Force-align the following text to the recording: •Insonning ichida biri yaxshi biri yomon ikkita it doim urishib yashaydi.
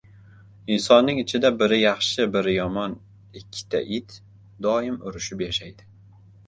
•Insonning 0.75 1.19
ichida 1.23 1.51
biri 1.59 1.79
yaxshi 1.81 2.25
biri 2.37 2.55
yomon 2.57 2.97
ikkita 3.43 3.85
it 4.01 4.21
doim 4.67 5.01
urishib 5.11 5.47
yashaydi. 5.49 5.91